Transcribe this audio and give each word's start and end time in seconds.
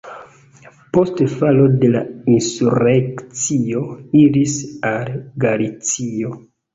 Post 0.97 1.19
falo 1.33 1.65
de 1.83 1.91
la 1.95 1.99
insurekcio 2.35 3.81
iris 4.23 4.55
al 4.93 5.13
Galicio. 5.45 6.33